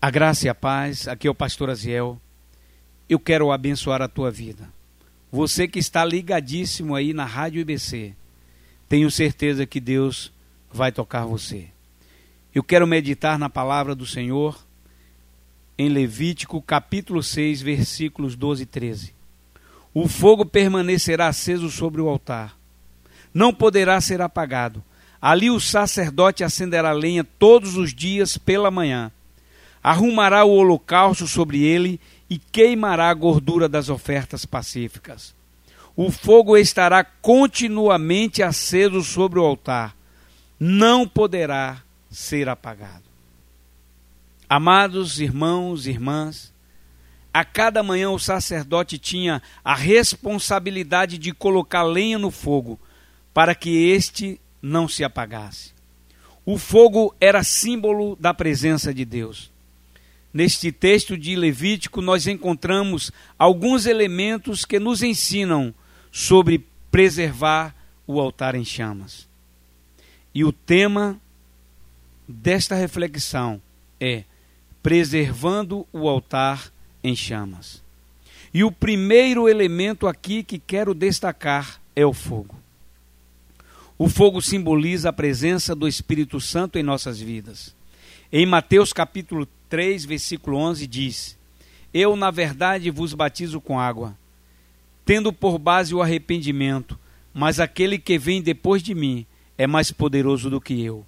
A 0.00 0.12
graça 0.12 0.46
e 0.46 0.48
a 0.48 0.54
paz, 0.54 1.08
aqui 1.08 1.26
é 1.26 1.30
o 1.30 1.34
pastor 1.34 1.68
Aziel. 1.68 2.20
Eu 3.08 3.18
quero 3.18 3.50
abençoar 3.50 4.00
a 4.00 4.06
tua 4.06 4.30
vida. 4.30 4.72
Você 5.30 5.66
que 5.66 5.80
está 5.80 6.04
ligadíssimo 6.04 6.94
aí 6.94 7.12
na 7.12 7.24
Rádio 7.24 7.60
IBC, 7.60 8.14
tenho 8.88 9.10
certeza 9.10 9.66
que 9.66 9.80
Deus 9.80 10.32
vai 10.72 10.92
tocar 10.92 11.26
você. 11.26 11.66
Eu 12.54 12.62
quero 12.62 12.86
meditar 12.86 13.40
na 13.40 13.50
palavra 13.50 13.92
do 13.92 14.06
Senhor 14.06 14.64
em 15.76 15.88
Levítico 15.88 16.62
capítulo 16.62 17.20
6, 17.20 17.60
versículos 17.60 18.36
12 18.36 18.62
e 18.62 18.66
13. 18.66 19.14
O 19.92 20.06
fogo 20.06 20.46
permanecerá 20.46 21.26
aceso 21.26 21.68
sobre 21.70 22.00
o 22.00 22.08
altar, 22.08 22.56
não 23.34 23.52
poderá 23.52 24.00
ser 24.00 24.22
apagado. 24.22 24.80
Ali 25.20 25.50
o 25.50 25.58
sacerdote 25.58 26.44
acenderá 26.44 26.92
lenha 26.92 27.24
todos 27.24 27.76
os 27.76 27.92
dias 27.92 28.38
pela 28.38 28.70
manhã 28.70 29.10
arrumará 29.82 30.44
o 30.44 30.50
holocausto 30.50 31.26
sobre 31.26 31.62
ele 31.62 32.00
e 32.28 32.38
queimará 32.38 33.08
a 33.08 33.14
gordura 33.14 33.68
das 33.68 33.88
ofertas 33.88 34.44
pacíficas. 34.44 35.34
O 35.96 36.10
fogo 36.10 36.56
estará 36.56 37.02
continuamente 37.02 38.42
aceso 38.42 39.02
sobre 39.02 39.38
o 39.38 39.44
altar, 39.44 39.96
não 40.58 41.08
poderá 41.08 41.82
ser 42.10 42.48
apagado. 42.48 43.02
Amados 44.48 45.20
irmãos 45.20 45.86
e 45.86 45.90
irmãs, 45.90 46.52
a 47.32 47.44
cada 47.44 47.82
manhã 47.82 48.10
o 48.10 48.18
sacerdote 48.18 48.98
tinha 48.98 49.42
a 49.64 49.74
responsabilidade 49.74 51.18
de 51.18 51.32
colocar 51.32 51.82
lenha 51.82 52.18
no 52.18 52.30
fogo, 52.30 52.80
para 53.34 53.54
que 53.54 53.90
este 53.90 54.40
não 54.62 54.88
se 54.88 55.04
apagasse. 55.04 55.72
O 56.44 56.56
fogo 56.58 57.14
era 57.20 57.42
símbolo 57.42 58.16
da 58.16 58.32
presença 58.32 58.92
de 58.92 59.04
Deus. 59.04 59.50
Neste 60.32 60.70
texto 60.70 61.16
de 61.16 61.34
Levítico, 61.34 62.02
nós 62.02 62.26
encontramos 62.26 63.10
alguns 63.38 63.86
elementos 63.86 64.64
que 64.64 64.78
nos 64.78 65.02
ensinam 65.02 65.74
sobre 66.12 66.66
preservar 66.90 67.74
o 68.06 68.20
altar 68.20 68.54
em 68.54 68.64
chamas. 68.64 69.28
E 70.34 70.44
o 70.44 70.52
tema 70.52 71.18
desta 72.26 72.74
reflexão 72.74 73.60
é 74.00 74.24
preservando 74.82 75.86
o 75.92 76.08
altar 76.08 76.70
em 77.02 77.16
chamas. 77.16 77.82
E 78.52 78.64
o 78.64 78.72
primeiro 78.72 79.48
elemento 79.48 80.06
aqui 80.06 80.42
que 80.42 80.58
quero 80.58 80.94
destacar 80.94 81.80
é 81.94 82.04
o 82.04 82.12
fogo. 82.12 82.54
O 83.98 84.08
fogo 84.08 84.40
simboliza 84.40 85.08
a 85.08 85.12
presença 85.12 85.74
do 85.74 85.88
Espírito 85.88 86.40
Santo 86.40 86.78
em 86.78 86.82
nossas 86.82 87.18
vidas. 87.18 87.74
Em 88.30 88.46
Mateus 88.46 88.92
capítulo 88.92 89.46
3, 89.68 90.04
versículo 90.04 90.56
11 90.56 90.86
diz: 90.86 91.38
Eu, 91.92 92.16
na 92.16 92.30
verdade, 92.30 92.90
vos 92.90 93.14
batizo 93.14 93.60
com 93.60 93.78
água, 93.78 94.16
tendo 95.04 95.32
por 95.32 95.58
base 95.58 95.94
o 95.94 96.02
arrependimento, 96.02 96.98
mas 97.32 97.60
aquele 97.60 97.98
que 97.98 98.18
vem 98.18 98.42
depois 98.42 98.82
de 98.82 98.94
mim 98.94 99.26
é 99.56 99.66
mais 99.66 99.90
poderoso 99.90 100.48
do 100.48 100.60
que 100.60 100.82
eu. 100.82 101.04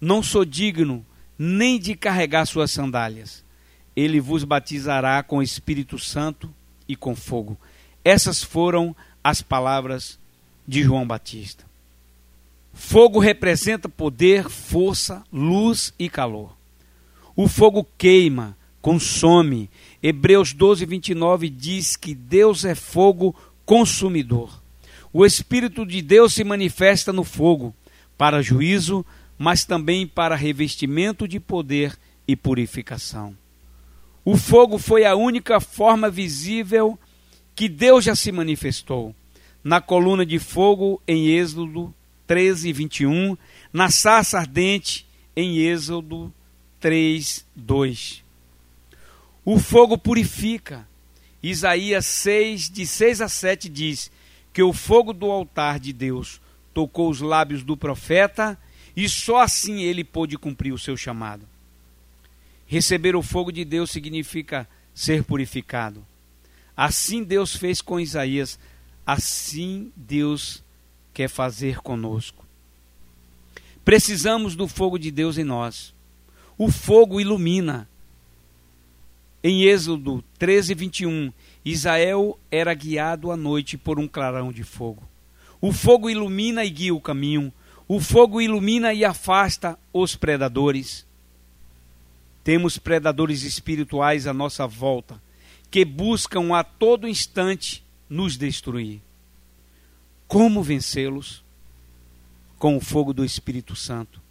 Não 0.00 0.22
sou 0.22 0.44
digno 0.44 1.04
nem 1.38 1.78
de 1.78 1.94
carregar 1.94 2.46
suas 2.46 2.70
sandálias. 2.70 3.44
Ele 3.94 4.20
vos 4.20 4.44
batizará 4.44 5.22
com 5.22 5.38
o 5.38 5.42
Espírito 5.42 5.98
Santo 5.98 6.52
e 6.88 6.94
com 6.94 7.14
fogo. 7.16 7.58
Essas 8.04 8.42
foram 8.42 8.94
as 9.24 9.42
palavras 9.42 10.18
de 10.66 10.82
João 10.82 11.06
Batista. 11.06 11.64
Fogo 12.72 13.18
representa 13.18 13.88
poder, 13.88 14.48
força, 14.50 15.24
luz 15.32 15.94
e 15.98 16.10
calor. 16.10 16.54
O 17.36 17.46
fogo 17.46 17.86
queima, 17.98 18.56
consome. 18.80 19.68
Hebreus 20.02 20.54
12, 20.54 20.86
29 20.86 21.50
diz 21.50 21.94
que 21.94 22.14
Deus 22.14 22.64
é 22.64 22.74
fogo 22.74 23.36
consumidor. 23.66 24.62
O 25.12 25.24
Espírito 25.24 25.84
de 25.84 26.00
Deus 26.00 26.32
se 26.32 26.42
manifesta 26.42 27.12
no 27.12 27.24
fogo, 27.24 27.74
para 28.16 28.40
juízo, 28.40 29.04
mas 29.38 29.66
também 29.66 30.06
para 30.06 30.34
revestimento 30.34 31.28
de 31.28 31.38
poder 31.38 31.98
e 32.26 32.34
purificação. 32.34 33.36
O 34.24 34.36
fogo 34.36 34.78
foi 34.78 35.04
a 35.04 35.14
única 35.14 35.60
forma 35.60 36.10
visível 36.10 36.98
que 37.54 37.68
Deus 37.68 38.04
já 38.04 38.14
se 38.14 38.32
manifestou. 38.32 39.14
Na 39.62 39.80
coluna 39.80 40.24
de 40.24 40.38
fogo 40.38 41.02
em 41.06 41.28
Êxodo 41.28 41.94
13, 42.26 42.72
21, 42.72 43.36
na 43.72 43.90
sarça 43.90 44.38
ardente 44.38 45.06
em 45.36 45.58
Êxodo 45.58 46.32
3, 46.86 47.44
2. 47.56 48.22
O 49.44 49.58
fogo 49.58 49.98
purifica. 49.98 50.86
Isaías 51.42 52.06
6, 52.06 52.70
de 52.70 52.86
6 52.86 53.22
a 53.22 53.28
7 53.28 53.68
diz 53.68 54.08
que 54.52 54.62
o 54.62 54.72
fogo 54.72 55.12
do 55.12 55.28
altar 55.28 55.80
de 55.80 55.92
Deus 55.92 56.40
tocou 56.72 57.10
os 57.10 57.20
lábios 57.20 57.64
do 57.64 57.76
profeta 57.76 58.56
e 58.96 59.08
só 59.08 59.40
assim 59.40 59.82
ele 59.82 60.04
pôde 60.04 60.38
cumprir 60.38 60.72
o 60.72 60.78
seu 60.78 60.96
chamado. 60.96 61.44
Receber 62.68 63.16
o 63.16 63.22
fogo 63.22 63.50
de 63.50 63.64
Deus 63.64 63.90
significa 63.90 64.68
ser 64.94 65.24
purificado. 65.24 66.06
Assim 66.76 67.24
Deus 67.24 67.56
fez 67.56 67.80
com 67.80 67.98
Isaías, 67.98 68.60
assim 69.04 69.90
Deus 69.96 70.62
quer 71.12 71.28
fazer 71.28 71.80
conosco. 71.80 72.46
Precisamos 73.84 74.54
do 74.54 74.68
fogo 74.68 74.96
de 75.00 75.10
Deus 75.10 75.36
em 75.36 75.42
nós 75.42 75.95
o 76.58 76.70
fogo 76.70 77.20
ilumina. 77.20 77.88
Em 79.42 79.64
Êxodo 79.64 80.24
13, 80.38 80.74
21, 80.74 81.32
Israel 81.64 82.38
era 82.50 82.72
guiado 82.74 83.30
à 83.30 83.36
noite 83.36 83.76
por 83.76 83.98
um 83.98 84.08
clarão 84.08 84.52
de 84.52 84.64
fogo. 84.64 85.02
O 85.60 85.72
fogo 85.72 86.10
ilumina 86.10 86.64
e 86.64 86.70
guia 86.70 86.94
o 86.94 87.00
caminho. 87.00 87.52
O 87.86 88.00
fogo 88.00 88.40
ilumina 88.40 88.92
e 88.92 89.04
afasta 89.04 89.78
os 89.92 90.16
predadores. 90.16 91.06
Temos 92.42 92.78
predadores 92.78 93.42
espirituais 93.42 94.26
à 94.26 94.32
nossa 94.32 94.66
volta 94.66 95.20
que 95.70 95.84
buscam 95.84 96.54
a 96.54 96.64
todo 96.64 97.08
instante 97.08 97.84
nos 98.08 98.36
destruir. 98.36 99.00
Como 100.26 100.62
vencê-los? 100.62 101.44
Com 102.58 102.76
o 102.76 102.80
fogo 102.80 103.12
do 103.12 103.24
Espírito 103.24 103.76
Santo. 103.76 104.25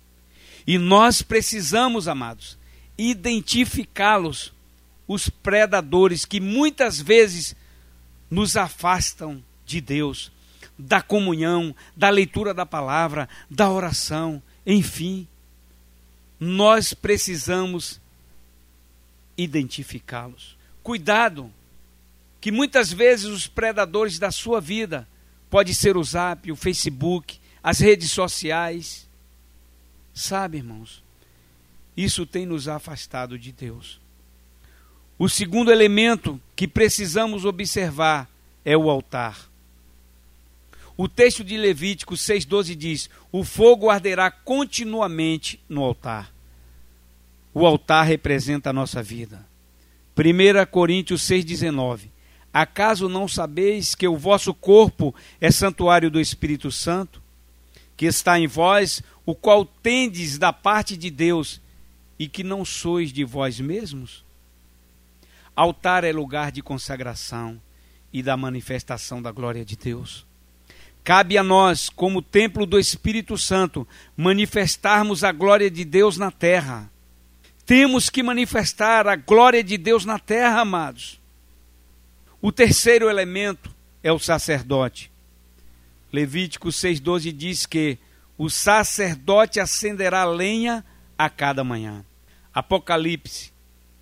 E 0.65 0.77
nós 0.77 1.21
precisamos, 1.21 2.07
amados, 2.07 2.57
identificá-los, 2.97 4.53
os 5.07 5.29
predadores 5.29 6.25
que 6.25 6.39
muitas 6.39 6.99
vezes 6.99 7.55
nos 8.29 8.57
afastam 8.57 9.43
de 9.65 9.79
Deus, 9.79 10.31
da 10.77 11.01
comunhão, 11.01 11.75
da 11.95 12.09
leitura 12.09 12.53
da 12.53 12.65
palavra, 12.65 13.29
da 13.49 13.69
oração, 13.69 14.41
enfim. 14.65 15.27
Nós 16.39 16.93
precisamos 16.93 18.01
identificá-los. 19.37 20.57
Cuidado, 20.81 21.51
que 22.41 22.51
muitas 22.51 22.91
vezes 22.91 23.25
os 23.25 23.47
predadores 23.47 24.19
da 24.19 24.31
sua 24.31 24.59
vida 24.59 25.07
pode 25.49 25.73
ser 25.73 25.97
o 25.97 26.03
Zap, 26.03 26.51
o 26.51 26.55
Facebook, 26.55 27.39
as 27.63 27.79
redes 27.79 28.11
sociais, 28.11 29.07
Sabe, 30.15 30.59
irmãos, 30.59 31.03
isso 31.95 32.25
tem 32.25 32.45
nos 32.45 32.69
afastado 32.69 33.37
de 33.37 33.51
Deus. 33.51 33.99
O 35.19 35.27
segundo 35.27 35.71
elemento 35.71 36.41
que 36.55 36.69
precisamos 36.69 37.43
observar 37.43 38.29
é 38.63 38.77
o 38.77 38.89
altar. 38.89 39.49
O 40.97 41.09
texto 41.09 41.43
de 41.43 41.57
Levítico 41.57 42.13
6,12 42.15 42.75
diz: 42.75 43.09
O 43.29 43.43
fogo 43.43 43.89
arderá 43.89 44.31
continuamente 44.31 45.59
no 45.67 45.83
altar. 45.83 46.33
O 47.53 47.65
altar 47.65 48.05
representa 48.05 48.69
a 48.69 48.73
nossa 48.73 49.03
vida. 49.03 49.45
1 50.17 50.66
Coríntios 50.72 51.23
6,19: 51.23 52.07
Acaso 52.53 53.09
não 53.09 53.28
sabeis 53.28 53.93
que 53.93 54.07
o 54.07 54.17
vosso 54.17 54.53
corpo 54.53 55.13
é 55.41 55.51
santuário 55.51 56.09
do 56.09 56.22
Espírito 56.22 56.72
Santo, 56.72 57.22
que 57.97 58.05
está 58.05 58.40
em 58.40 58.47
vós, 58.47 59.03
o 59.25 59.33
qual 59.33 59.66
tendes 59.66 60.37
da 60.37 60.53
parte 60.53 60.95
de 60.95 61.09
Deus 61.09 61.61
e 62.19 62.27
que 62.27 62.43
não 62.43 62.63
sois 62.63 63.11
de 63.11 63.23
vós 63.23 63.59
mesmos? 63.59 64.23
Altar 65.55 66.03
é 66.03 66.11
lugar 66.11 66.51
de 66.51 66.61
consagração 66.61 67.59
e 68.13 68.22
da 68.22 68.37
manifestação 68.37 69.22
da 69.22 69.31
glória 69.31 69.66
de 69.66 69.75
Deus. 69.75 70.25
Cabe 71.03 71.37
a 71.37 71.43
nós, 71.43 71.89
como 71.89 72.22
templo 72.22 72.66
do 72.66 72.79
Espírito 72.79 73.37
Santo, 73.37 73.87
manifestarmos 74.17 75.23
a 75.23 75.31
glória 75.31 75.69
de 75.69 75.85
Deus 75.85 76.17
na 76.17 76.31
terra. 76.31 76.89
Temos 77.66 78.09
que 78.09 78.23
manifestar 78.23 79.07
a 79.07 79.16
glória 79.16 79.63
de 79.63 79.78
Deus 79.78 80.03
na 80.03 80.17
terra, 80.19 80.61
amados. 80.61 81.19
O 82.41 82.51
terceiro 82.51 83.09
elemento 83.09 83.73
é 84.03 84.11
o 84.11 84.19
sacerdote. 84.19 85.11
Levítico 86.11 86.69
6,12 86.69 87.31
diz 87.31 87.66
que 87.66 87.97
o 88.37 88.49
sacerdote 88.49 89.59
acenderá 89.59 90.26
lenha 90.26 90.84
a 91.17 91.29
cada 91.29 91.64
manhã. 91.64 92.05
Apocalipse 92.53 93.52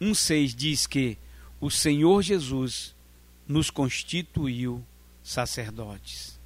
1,6 0.01 0.56
diz 0.56 0.88
que 0.88 1.18
o 1.59 1.69
Senhor 1.69 2.21
Jesus 2.21 2.95
nos 3.47 3.69
constituiu 3.69 4.83
sacerdotes. 5.24 6.39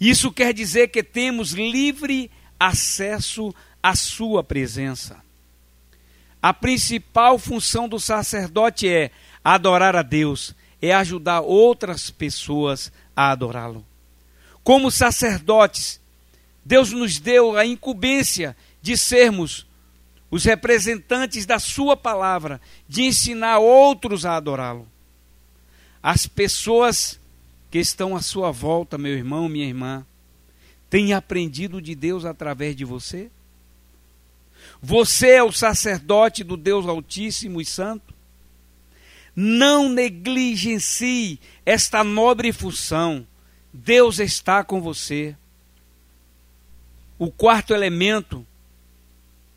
Isso 0.00 0.32
quer 0.32 0.52
dizer 0.52 0.88
que 0.88 1.02
temos 1.02 1.52
livre 1.52 2.30
acesso 2.58 3.54
à 3.82 3.94
Sua 3.94 4.42
presença. 4.42 5.22
A 6.42 6.54
principal 6.54 7.38
função 7.38 7.86
do 7.88 8.00
sacerdote 8.00 8.88
é 8.88 9.10
adorar 9.44 9.94
a 9.94 10.02
Deus, 10.02 10.54
é 10.80 10.92
ajudar 10.92 11.42
outras 11.42 12.10
pessoas 12.10 12.90
a 13.14 13.30
adorá-lo. 13.30 13.84
Como 14.62 14.90
sacerdotes, 14.90 16.00
Deus 16.64 16.92
nos 16.92 17.18
deu 17.18 17.56
a 17.56 17.64
incumbência 17.64 18.56
de 18.82 18.96
sermos 18.96 19.66
os 20.30 20.44
representantes 20.44 21.44
da 21.44 21.58
Sua 21.58 21.96
palavra, 21.96 22.60
de 22.88 23.02
ensinar 23.02 23.58
outros 23.58 24.24
a 24.24 24.36
adorá-lo. 24.36 24.86
As 26.02 26.26
pessoas 26.26 27.18
que 27.70 27.78
estão 27.78 28.16
à 28.16 28.22
sua 28.22 28.50
volta, 28.50 28.96
meu 28.96 29.12
irmão, 29.12 29.48
minha 29.48 29.66
irmã, 29.66 30.04
têm 30.88 31.12
aprendido 31.12 31.80
de 31.80 31.94
Deus 31.94 32.24
através 32.24 32.74
de 32.74 32.84
você? 32.84 33.30
Você 34.82 35.30
é 35.30 35.42
o 35.42 35.52
sacerdote 35.52 36.42
do 36.42 36.56
Deus 36.56 36.86
Altíssimo 36.86 37.60
e 37.60 37.64
Santo? 37.64 38.14
Não 39.36 39.88
negligencie 39.88 41.38
esta 41.64 42.02
nobre 42.02 42.52
função. 42.52 43.26
Deus 43.72 44.18
está 44.18 44.64
com 44.64 44.80
você. 44.80 45.36
O 47.18 47.30
quarto 47.30 47.74
elemento 47.74 48.46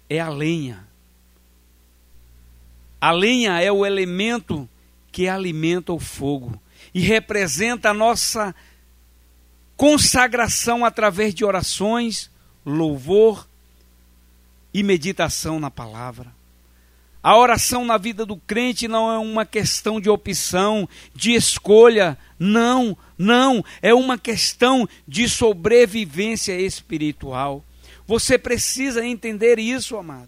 é 0.10 0.19
a 0.19 0.30
lenha. 0.30 0.88
A 3.00 3.12
lenha 3.12 3.60
é 3.60 3.71
o 3.71 3.86
elemento 3.86 4.69
que 5.12 5.27
alimenta 5.27 5.92
o 5.92 6.00
fogo 6.00 6.62
e 6.94 7.01
representa 7.01 7.89
a 7.89 7.94
nossa 7.94 8.56
consagração 9.75 10.86
através 10.86 11.33
de 11.33 11.44
orações, 11.44 12.30
louvor 12.66 13.48
e 14.74 14.83
meditação 14.83 15.59
na 15.59 15.69
palavra. 15.69 16.33
A 17.24 17.38
oração 17.38 17.86
na 17.86 17.98
vida 17.98 18.25
do 18.25 18.36
crente 18.36 18.86
não 18.86 19.10
é 19.10 19.18
uma 19.18 19.46
questão 19.46 20.02
de 20.02 20.10
opção, 20.10 20.90
de 21.16 21.31
escolha, 21.31 22.18
não, 22.38 22.98
não, 23.18 23.64
é 23.81 23.94
uma 23.94 24.18
questão 24.18 24.88
de 25.08 25.30
sobrevivência 25.30 26.60
espiritual. 26.60 27.64
Você 28.06 28.38
precisa 28.38 29.06
entender 29.06 29.58
isso, 29.58 29.96
amado. 29.96 30.28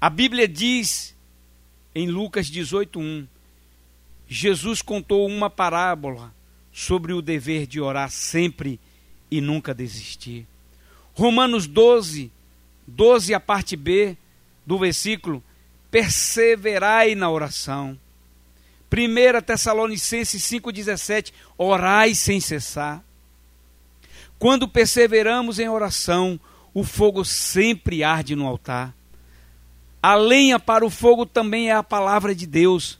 A 0.00 0.08
Bíblia 0.08 0.48
diz 0.48 1.14
em 1.94 2.08
Lucas 2.08 2.50
18:1, 2.50 3.26
Jesus 4.26 4.80
contou 4.80 5.26
uma 5.26 5.50
parábola 5.50 6.34
sobre 6.72 7.12
o 7.12 7.20
dever 7.20 7.66
de 7.66 7.82
orar 7.82 8.10
sempre 8.10 8.80
e 9.30 9.42
nunca 9.42 9.74
desistir. 9.74 10.46
Romanos 11.14 11.66
12, 11.66 12.30
12 12.86 13.34
a 13.34 13.40
parte 13.40 13.76
B 13.76 14.16
do 14.64 14.78
versículo, 14.78 15.42
perseverai 15.90 17.14
na 17.14 17.30
oração. 17.30 17.98
1 18.92 19.42
Tessalonicenses 19.42 20.42
5,17, 20.42 21.32
orai 21.56 22.14
sem 22.14 22.40
cessar. 22.40 23.02
Quando 24.38 24.68
perseveramos 24.68 25.58
em 25.58 25.68
oração, 25.68 26.38
o 26.74 26.84
fogo 26.84 27.24
sempre 27.24 28.04
arde 28.04 28.36
no 28.36 28.46
altar. 28.46 28.94
A 30.02 30.14
lenha 30.14 30.58
para 30.58 30.84
o 30.84 30.90
fogo 30.90 31.24
também 31.24 31.70
é 31.70 31.72
a 31.72 31.82
palavra 31.82 32.34
de 32.34 32.46
Deus. 32.46 32.98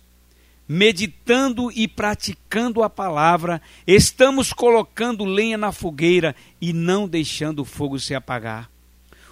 Meditando 0.68 1.70
e 1.70 1.86
praticando 1.86 2.82
a 2.82 2.90
palavra, 2.90 3.62
estamos 3.86 4.52
colocando 4.52 5.24
lenha 5.24 5.56
na 5.56 5.70
fogueira 5.70 6.34
e 6.60 6.72
não 6.72 7.06
deixando 7.06 7.60
o 7.60 7.64
fogo 7.64 8.00
se 8.00 8.14
apagar. 8.14 8.68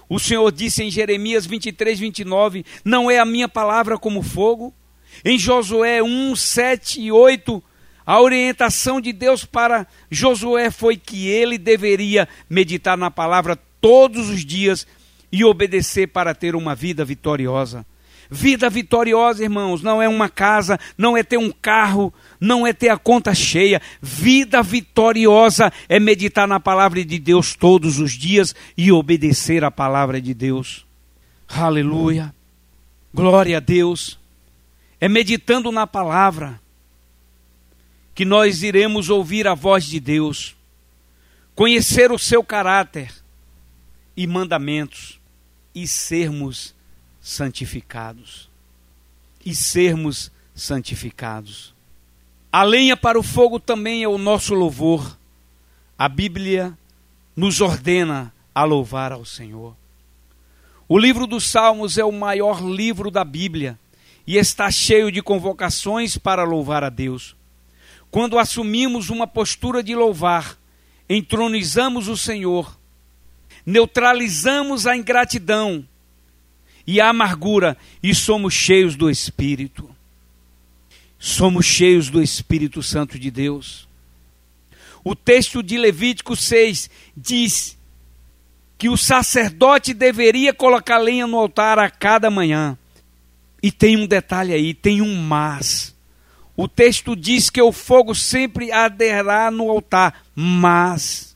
O 0.09 0.19
Senhor 0.19 0.51
disse 0.53 0.83
em 0.83 0.91
Jeremias 0.91 1.47
23, 1.47 1.99
29: 1.99 2.65
Não 2.85 3.11
é 3.11 3.19
a 3.19 3.25
minha 3.25 3.49
palavra 3.49 3.99
como 3.99 4.23
fogo? 4.23 4.75
Em 5.25 5.39
Josué 5.39 6.03
1, 6.03 6.37
7 6.37 7.01
e 7.01 7.13
8, 7.13 7.63
a 8.05 8.21
orientação 8.21 9.01
de 9.01 9.13
Deus 9.13 9.45
para 9.45 9.87
Josué 10.11 10.71
foi 10.71 10.97
que 10.97 11.29
ele 11.29 11.57
deveria 11.57 12.29
meditar 12.49 12.97
na 12.97 13.11
palavra 13.11 13.57
todos 13.81 14.29
os 14.29 14.45
dias 14.45 14.87
e 15.33 15.45
obedecer 15.45 16.09
para 16.09 16.35
ter 16.35 16.55
uma 16.55 16.75
vida 16.75 17.05
vitoriosa. 17.05 17.87
Vida 18.31 18.71
vitoriosa, 18.71 19.43
irmãos, 19.43 19.83
não 19.83 20.01
é 20.01 20.09
uma 20.09 20.29
casa, 20.29 20.79
não 20.97 21.17
é 21.17 21.23
ter 21.23 21.37
um 21.37 21.51
carro, 21.51 22.13
não 22.41 22.67
é 22.67 22.73
ter 22.73 22.89
a 22.89 22.97
conta 22.97 23.35
cheia. 23.35 23.81
Vida 24.01 24.63
vitoriosa 24.63 25.73
é 25.89 26.01
meditar 26.01 26.49
na 26.49 26.59
palavra 26.59 27.05
de 27.05 27.19
Deus 27.19 27.55
todos 27.55 27.99
os 27.99 28.13
dias 28.13 28.55
e 28.77 28.91
obedecer 28.91 29.65
a 29.65 29.71
palavra 29.71 30.21
de 30.21 30.33
Deus. 30.33 30.87
Aleluia. 31.49 32.35
Glória 33.13 33.59
a 33.59 33.61
Deus. 33.61 34.19
É 35.01 35.09
meditando 35.09 35.71
na 35.71 35.87
palavra 35.87 36.61
que 38.15 38.25
nós 38.25 38.63
iremos 38.63 39.11
ouvir 39.11 39.47
a 39.47 39.55
voz 39.55 39.85
de 39.85 39.99
Deus, 39.99 40.57
conhecer 41.55 42.13
o 42.13 42.19
seu 42.19 42.43
caráter 42.45 43.13
e 44.17 44.27
mandamentos 44.27 45.21
e 45.75 45.87
sermos 45.87 46.75
santificados. 47.25 48.51
E 49.45 49.55
sermos 49.55 50.31
santificados. 50.55 51.75
A 52.53 52.63
lenha 52.63 52.97
para 52.97 53.19
o 53.19 53.23
fogo 53.23 53.59
também 53.59 54.03
é 54.03 54.09
o 54.09 54.19
nosso 54.19 54.55
louvor. 54.55 55.19
A 55.99 56.09
Bíblia 56.09 56.77
nos 57.35 57.63
ordena 57.63 58.33
a 58.55 58.65
louvar 58.65 59.11
ao 59.11 59.25
Senhor. 59.25 59.75
O 60.87 60.99
livro 60.99 61.27
dos 61.27 61.49
Salmos 61.49 61.97
é 61.97 62.05
o 62.05 62.13
maior 62.13 62.63
livro 62.63 63.11
da 63.11 63.25
Bíblia 63.25 63.79
e 64.27 64.37
está 64.37 64.71
cheio 64.71 65.11
de 65.11 65.23
convocações 65.23 66.19
para 66.19 66.45
louvar 66.45 66.85
a 66.85 66.91
Deus. 66.91 67.35
Quando 68.11 68.39
assumimos 68.39 69.09
uma 69.09 69.27
postura 69.27 69.83
de 69.83 69.95
louvar, 69.95 70.59
entronizamos 71.09 72.07
o 72.07 72.17
Senhor 72.17 72.77
neutralizamos 73.65 74.87
a 74.87 74.97
ingratidão 74.97 75.87
e 76.87 77.01
a 77.01 77.09
amargura 77.09 77.77
e 78.03 78.15
somos 78.15 78.53
cheios 78.55 78.97
do 78.97 79.11
Espírito. 79.11 79.89
Somos 81.19 81.65
cheios 81.65 82.11
do 82.11 82.23
Espírito 82.23 82.83
Santo 82.83 83.19
de 83.19 83.31
Deus. 83.31 83.89
O 85.03 85.15
texto 85.15 85.63
de 85.63 85.79
Levítico 85.79 86.37
6 86.37 86.91
diz 87.17 87.79
que 88.77 88.89
o 88.89 88.97
sacerdote 88.97 89.95
deveria 89.95 90.53
colocar 90.53 90.99
lenha 90.99 91.27
no 91.27 91.39
altar 91.39 91.79
a 91.79 91.91
cada 91.91 92.31
manhã. 92.31 92.77
E 93.63 93.73
tem 93.73 93.97
um 93.97 94.07
detalhe 94.07 94.53
aí, 94.53 94.75
tem 94.75 95.01
um 95.01 95.17
mas. 95.17 95.95
O 96.57 96.69
texto 96.69 97.17
diz 97.17 97.51
que 97.51 97.61
o 97.61 97.73
fogo 97.73 98.15
sempre 98.15 98.71
arderá 98.71 99.51
no 99.51 99.71
altar, 99.71 100.25
mas 100.35 101.35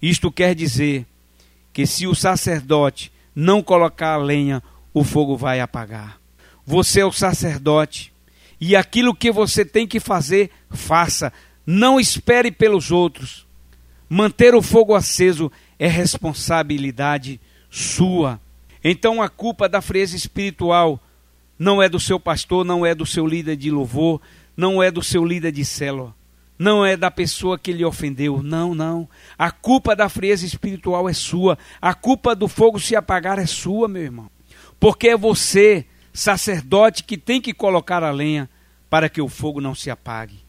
isto 0.00 0.30
quer 0.30 0.54
dizer 0.54 1.06
que 1.72 1.86
se 1.86 2.06
o 2.06 2.14
sacerdote 2.14 3.10
não 3.34 3.62
colocar 3.62 4.14
a 4.14 4.18
lenha, 4.18 4.62
o 4.92 5.04
fogo 5.04 5.36
vai 5.36 5.60
apagar. 5.60 6.20
Você 6.64 7.00
é 7.00 7.04
o 7.04 7.12
sacerdote 7.12 8.12
e 8.60 8.76
aquilo 8.76 9.14
que 9.14 9.30
você 9.30 9.64
tem 9.64 9.86
que 9.86 9.98
fazer, 9.98 10.50
faça. 10.70 11.32
Não 11.66 11.98
espere 11.98 12.50
pelos 12.50 12.90
outros. 12.90 13.46
Manter 14.08 14.54
o 14.54 14.62
fogo 14.62 14.94
aceso 14.94 15.50
é 15.78 15.88
responsabilidade 15.88 17.40
sua. 17.70 18.40
Então 18.84 19.22
a 19.22 19.28
culpa 19.28 19.68
da 19.68 19.80
frieza 19.80 20.16
espiritual 20.16 21.00
não 21.58 21.82
é 21.82 21.88
do 21.88 21.98
seu 21.98 22.20
pastor, 22.20 22.64
não 22.64 22.84
é 22.84 22.94
do 22.94 23.06
seu 23.06 23.26
líder 23.26 23.56
de 23.56 23.70
louvor, 23.70 24.20
não 24.56 24.82
é 24.82 24.90
do 24.90 25.02
seu 25.02 25.24
líder 25.24 25.52
de 25.52 25.64
célula 25.64 26.14
não 26.62 26.86
é 26.86 26.96
da 26.96 27.10
pessoa 27.10 27.58
que 27.58 27.72
lhe 27.72 27.84
ofendeu. 27.84 28.40
Não, 28.42 28.74
não. 28.74 29.08
A 29.36 29.50
culpa 29.50 29.96
da 29.96 30.08
frieza 30.08 30.46
espiritual 30.46 31.08
é 31.08 31.12
sua. 31.12 31.58
A 31.80 31.92
culpa 31.92 32.34
do 32.36 32.46
fogo 32.46 32.78
se 32.78 32.94
apagar 32.94 33.38
é 33.38 33.46
sua, 33.46 33.88
meu 33.88 34.02
irmão. 34.02 34.30
Porque 34.82 35.10
é 35.10 35.16
você, 35.16 35.86
sacerdote, 36.12 37.04
que 37.04 37.16
tem 37.16 37.40
que 37.40 37.54
colocar 37.54 38.02
a 38.02 38.10
lenha 38.10 38.50
para 38.90 39.08
que 39.08 39.22
o 39.22 39.28
fogo 39.28 39.60
não 39.60 39.76
se 39.76 39.88
apague. 39.92 40.40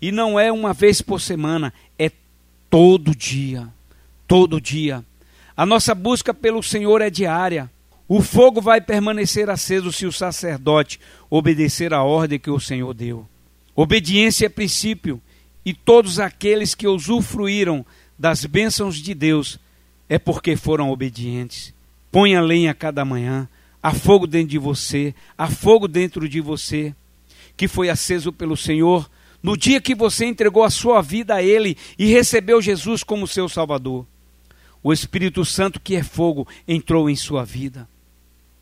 E 0.00 0.12
não 0.12 0.38
é 0.38 0.52
uma 0.52 0.72
vez 0.72 1.02
por 1.02 1.20
semana, 1.20 1.74
é 1.98 2.08
todo 2.70 3.16
dia. 3.16 3.68
Todo 4.28 4.60
dia. 4.60 5.04
A 5.56 5.66
nossa 5.66 5.92
busca 5.92 6.32
pelo 6.32 6.62
Senhor 6.62 7.02
é 7.02 7.10
diária. 7.10 7.68
O 8.06 8.22
fogo 8.22 8.60
vai 8.60 8.80
permanecer 8.80 9.50
aceso 9.50 9.90
se 9.90 10.06
o 10.06 10.12
sacerdote 10.12 11.00
obedecer 11.28 11.92
a 11.92 12.04
ordem 12.04 12.38
que 12.38 12.52
o 12.52 12.60
Senhor 12.60 12.94
deu. 12.94 13.28
Obediência 13.74 14.46
é 14.46 14.48
princípio 14.48 15.20
e 15.64 15.74
todos 15.74 16.20
aqueles 16.20 16.76
que 16.76 16.86
usufruíram 16.86 17.84
das 18.16 18.44
bênçãos 18.44 18.98
de 18.98 19.14
Deus 19.14 19.58
é 20.08 20.16
porque 20.16 20.54
foram 20.54 20.90
obedientes. 20.90 21.74
Lenha 22.12 22.70
a 22.70 22.74
cada 22.74 23.04
manhã. 23.04 23.48
Há 23.86 23.92
fogo 23.92 24.26
dentro 24.26 24.48
de 24.48 24.58
você, 24.58 25.14
há 25.36 25.46
fogo 25.46 25.86
dentro 25.86 26.26
de 26.26 26.40
você, 26.40 26.94
que 27.54 27.68
foi 27.68 27.90
aceso 27.90 28.32
pelo 28.32 28.56
Senhor 28.56 29.10
no 29.42 29.58
dia 29.58 29.78
que 29.78 29.94
você 29.94 30.24
entregou 30.24 30.64
a 30.64 30.70
sua 30.70 31.02
vida 31.02 31.34
a 31.34 31.42
Ele 31.42 31.76
e 31.98 32.06
recebeu 32.06 32.62
Jesus 32.62 33.02
como 33.02 33.28
seu 33.28 33.46
Salvador. 33.46 34.06
O 34.82 34.90
Espírito 34.90 35.44
Santo, 35.44 35.78
que 35.78 35.96
é 35.96 36.02
fogo, 36.02 36.48
entrou 36.66 37.10
em 37.10 37.14
sua 37.14 37.44
vida. 37.44 37.86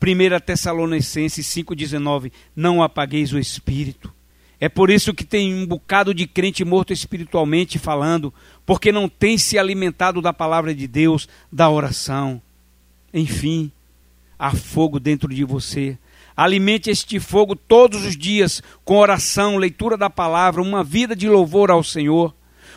1 0.01 0.41
Tessalonicenses 0.45 1.45
5,19: 1.47 2.29
Não 2.53 2.83
apagueis 2.83 3.31
o 3.31 3.39
Espírito. 3.39 4.13
É 4.59 4.67
por 4.67 4.89
isso 4.89 5.13
que 5.13 5.23
tem 5.23 5.53
um 5.55 5.65
bocado 5.65 6.13
de 6.13 6.27
crente 6.27 6.65
morto 6.65 6.91
espiritualmente 6.91 7.79
falando, 7.79 8.33
porque 8.65 8.91
não 8.91 9.07
tem 9.07 9.37
se 9.37 9.57
alimentado 9.57 10.21
da 10.21 10.33
palavra 10.33 10.75
de 10.75 10.85
Deus, 10.85 11.29
da 11.49 11.69
oração. 11.69 12.41
Enfim, 13.13 13.71
há 14.43 14.51
fogo 14.51 14.99
dentro 14.99 15.33
de 15.33 15.45
você. 15.45 15.97
Alimente 16.35 16.89
este 16.89 17.17
fogo 17.17 17.55
todos 17.55 18.03
os 18.03 18.17
dias 18.17 18.61
com 18.83 18.97
oração, 18.97 19.55
leitura 19.55 19.95
da 19.95 20.09
palavra, 20.09 20.61
uma 20.61 20.83
vida 20.83 21.15
de 21.15 21.29
louvor 21.29 21.71
ao 21.71 21.81
Senhor. 21.81 22.35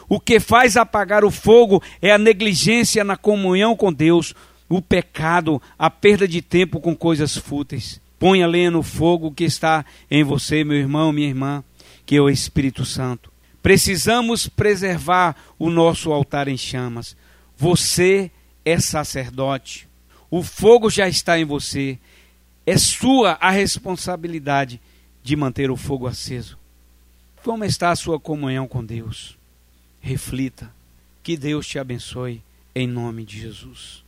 O 0.08 0.20
que 0.20 0.38
faz 0.38 0.76
apagar 0.76 1.24
o 1.24 1.30
fogo 1.30 1.82
é 2.00 2.12
a 2.12 2.18
negligência 2.18 3.02
na 3.02 3.16
comunhão 3.16 3.74
com 3.74 3.92
Deus, 3.92 4.32
o 4.68 4.80
pecado, 4.80 5.60
a 5.76 5.90
perda 5.90 6.28
de 6.28 6.40
tempo 6.40 6.78
com 6.78 6.94
coisas 6.94 7.36
fúteis. 7.36 8.00
Ponha 8.16 8.46
lenha 8.46 8.70
no 8.70 8.84
fogo 8.84 9.32
que 9.32 9.42
está 9.42 9.84
em 10.08 10.22
você, 10.22 10.62
meu 10.62 10.76
irmão, 10.76 11.10
minha 11.10 11.26
irmã, 11.26 11.64
que 12.04 12.14
é 12.14 12.20
o 12.20 12.30
Espírito 12.30 12.84
Santo. 12.84 13.32
Precisamos 13.60 14.48
preservar 14.48 15.34
o 15.58 15.68
nosso 15.68 16.12
altar 16.12 16.46
em 16.46 16.56
chamas. 16.56 17.16
Você 17.56 18.30
é 18.64 18.78
sacerdote. 18.78 19.88
O 20.30 20.42
fogo 20.42 20.90
já 20.90 21.08
está 21.08 21.38
em 21.38 21.44
você. 21.44 21.98
É 22.64 22.76
sua 22.76 23.32
a 23.40 23.50
responsabilidade 23.50 24.80
de 25.22 25.36
manter 25.36 25.70
o 25.70 25.76
fogo 25.76 26.06
aceso. 26.06 26.58
Como 27.42 27.64
está 27.64 27.90
a 27.90 27.96
sua 27.96 28.18
comunhão 28.18 28.66
com 28.66 28.84
Deus? 28.84 29.38
Reflita. 30.00 30.72
Que 31.22 31.36
Deus 31.36 31.66
te 31.66 31.78
abençoe 31.78 32.42
em 32.74 32.86
nome 32.86 33.24
de 33.24 33.40
Jesus. 33.40 34.05